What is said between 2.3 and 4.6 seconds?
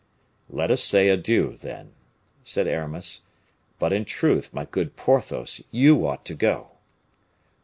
said Aramis; "but in truth,